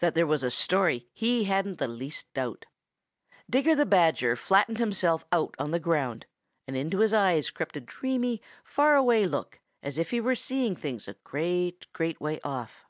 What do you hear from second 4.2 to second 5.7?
flattened himself out on